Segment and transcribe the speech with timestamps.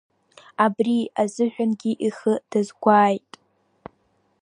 [0.65, 3.31] Абри азыҳәангьы ихы дазгәааит…